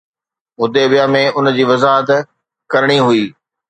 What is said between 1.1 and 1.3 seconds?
۾